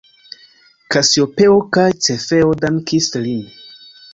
Kasiopeo 0.95 1.59
kaj 1.77 1.85
Cefeo 2.07 2.51
dankis 2.65 3.11
lin. 3.27 3.45